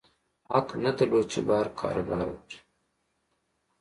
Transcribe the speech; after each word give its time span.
حق 0.51 0.69
نه 0.83 0.91
درلود 0.97 1.25
چې 1.33 1.39
بهر 1.47 1.67
کاروبار 1.79 2.25
وکړي. 2.29 2.57